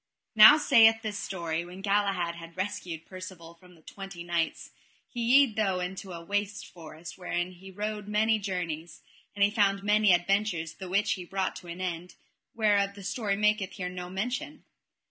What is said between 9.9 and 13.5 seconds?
adventures the which he brought to an end, whereof the story